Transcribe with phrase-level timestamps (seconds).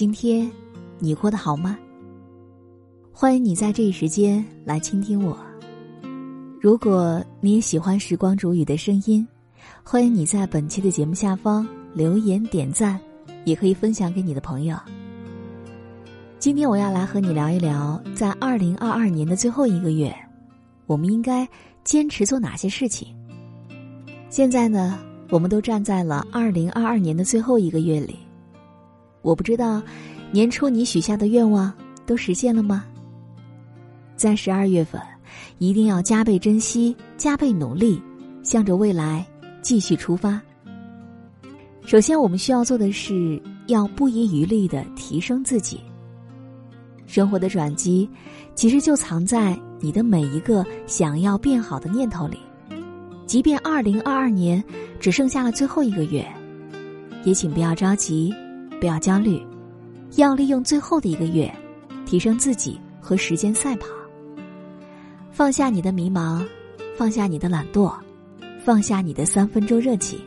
[0.00, 0.50] 今天
[0.98, 1.78] 你过得好吗？
[3.12, 5.36] 欢迎你在这一时间来倾听我。
[6.58, 9.28] 如果你也喜欢时光煮雨的声音，
[9.82, 12.98] 欢迎你在本期的节目下方留言点赞，
[13.44, 14.74] 也可以分享给你的朋友。
[16.38, 20.10] 今天我要来和你聊一聊，在二零二二年的最后一个月，
[20.86, 21.46] 我们应该
[21.84, 23.14] 坚持做哪些事情。
[24.30, 28.16] 现在呢，我们都站在了二零二二年的最后一个月里。
[29.22, 29.82] 我不知道，
[30.32, 31.72] 年初你许下的愿望
[32.06, 32.84] 都实现了吗？
[34.16, 35.00] 在十二月份，
[35.58, 38.02] 一定要加倍珍惜，加倍努力，
[38.42, 39.26] 向着未来
[39.62, 40.40] 继续出发。
[41.84, 45.80] 首先，我们需要做的是要不遗余力的提升自己。
[47.06, 48.08] 生活的转机，
[48.54, 52.38] 其实就藏在你的每一个想要变好的念头里。
[53.26, 54.62] 即便二零二二年
[54.98, 56.26] 只剩下了最后一个月，
[57.24, 58.32] 也请不要着急。
[58.80, 59.40] 不要焦虑，
[60.16, 61.52] 要利用最后的一个月，
[62.06, 63.86] 提升自己和时间赛跑。
[65.30, 66.42] 放下你的迷茫，
[66.96, 67.92] 放下你的懒惰，
[68.64, 70.18] 放下你的三分钟热情，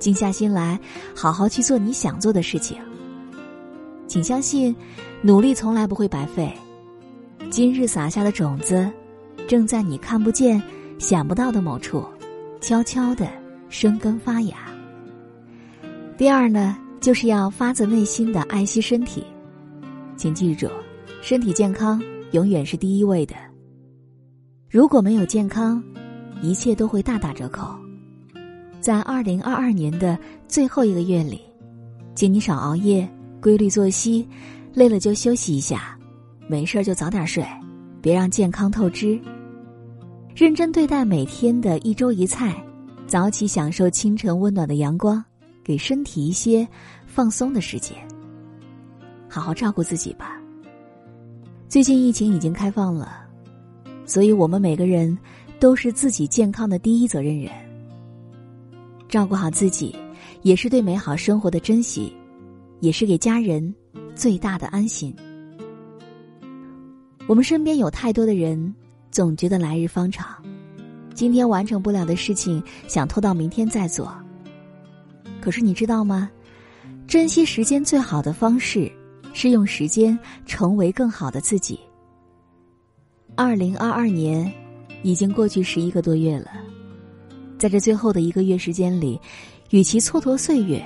[0.00, 0.78] 静下心来，
[1.14, 2.76] 好好去做你想做的事情。
[4.08, 4.74] 请相信，
[5.22, 6.52] 努力从来不会白费。
[7.50, 8.90] 今日撒下的种子，
[9.46, 10.60] 正在你看不见、
[10.98, 12.04] 想不到的某处，
[12.60, 13.28] 悄悄的
[13.68, 14.56] 生根发芽。
[16.18, 16.76] 第二呢？
[17.00, 19.24] 就是要发自内心的爱惜身体，
[20.16, 20.68] 请记住，
[21.22, 23.34] 身体健康永远是第一位的。
[24.68, 25.82] 如果没有健康，
[26.42, 27.74] 一切都会大打折扣。
[28.80, 31.40] 在二零二二年的最后一个月里，
[32.14, 33.08] 请你少熬夜，
[33.40, 34.28] 规律作息，
[34.74, 35.98] 累了就休息一下，
[36.48, 37.42] 没事就早点睡，
[38.02, 39.18] 别让健康透支。
[40.34, 42.62] 认真对待每天的一粥一菜，
[43.06, 45.22] 早起享受清晨温暖的阳光。
[45.62, 46.66] 给身体一些
[47.06, 47.96] 放松的时间，
[49.28, 50.40] 好好照顾自己吧。
[51.68, 53.28] 最近疫情已经开放了，
[54.04, 55.16] 所以我们每个人
[55.58, 57.52] 都是自己健康的第一责任人。
[59.08, 59.94] 照顾好自己，
[60.42, 62.12] 也是对美好生活的珍惜，
[62.80, 63.74] 也是给家人
[64.14, 65.14] 最大的安心。
[67.26, 68.74] 我们身边有太多的人，
[69.10, 70.42] 总觉得来日方长，
[71.14, 74.12] 今天完成不了的事情，想拖到明天再做。
[75.40, 76.30] 可是你知道吗？
[77.06, 78.90] 珍惜时间最好的方式，
[79.32, 81.78] 是用时间成为更好的自己。
[83.36, 84.52] 二零二二年
[85.02, 86.50] 已经过去十一个多月了，
[87.58, 89.18] 在这最后的一个月时间里，
[89.70, 90.84] 与其蹉跎岁月，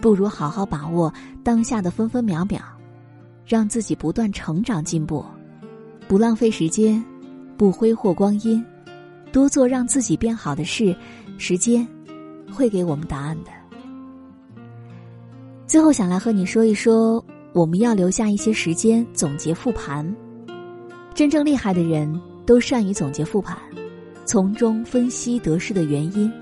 [0.00, 1.12] 不如好好把握
[1.42, 2.60] 当下的分分秒秒，
[3.46, 5.24] 让自己不断成长进步，
[6.06, 7.02] 不浪费时间，
[7.56, 8.64] 不挥霍光阴，
[9.32, 10.94] 多做让自己变好的事，
[11.38, 11.86] 时间
[12.52, 13.63] 会给我们答案的。
[15.74, 17.20] 最后想来和你说一说，
[17.52, 20.06] 我们要留下一些时间总结复盘。
[21.16, 22.08] 真正厉害的人
[22.46, 23.58] 都善于总结复盘，
[24.24, 26.32] 从中分析得失的原因，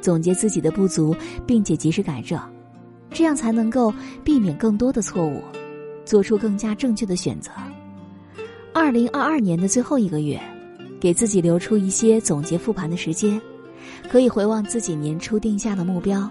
[0.00, 1.12] 总结自己的不足，
[1.44, 2.40] 并且及时改正，
[3.10, 3.92] 这样才能够
[4.22, 5.42] 避免更多的错误，
[6.04, 7.50] 做出更加正确的选择。
[8.72, 10.40] 二零二二年的最后一个月，
[11.00, 13.42] 给自己留出一些总结复盘的时间，
[14.08, 16.30] 可以回望自己年初定下的目标，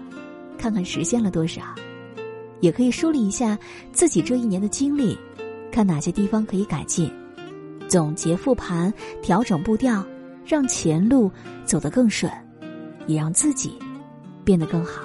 [0.56, 1.60] 看看实现了多少。
[2.60, 3.58] 也可以梳理一下
[3.92, 5.16] 自己这一年的经历，
[5.72, 7.10] 看哪些地方可以改进，
[7.88, 10.04] 总结复盘，调整步调，
[10.44, 11.30] 让前路
[11.64, 12.30] 走得更顺，
[13.06, 13.72] 也让自己
[14.44, 15.02] 变得更好。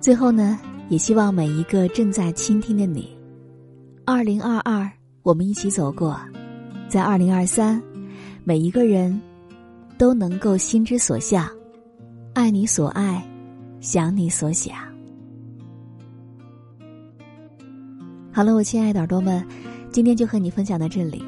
[0.00, 0.58] 最后呢，
[0.88, 3.16] 也希望每一个正在倾听的你，
[4.04, 4.90] 二零二二，
[5.22, 6.18] 我们一起走过，
[6.88, 7.82] 在二零二三，
[8.42, 9.20] 每一个人
[9.96, 11.48] 都能够心之所向，
[12.34, 13.22] 爱你所爱，
[13.80, 14.89] 想你所想。
[18.32, 19.44] 好了，我亲爱的耳朵们，
[19.90, 21.22] 今天就和你分享到这里。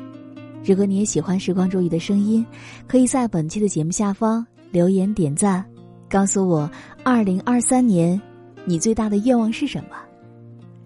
[0.64, 2.46] 如果你也喜欢时光煮雨的声音，
[2.86, 5.64] 可以在本期的节目下方留言点赞，
[6.08, 6.70] 告诉我
[7.02, 8.20] 二零二三年
[8.64, 9.96] 你最大的愿望是什么。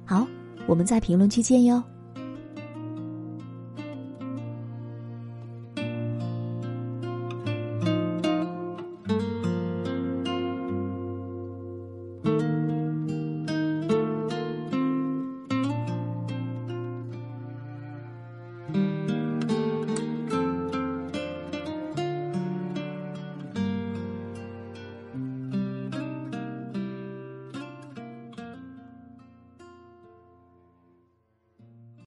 [0.05, 0.27] 好，
[0.67, 1.83] 我们在评论区见哟。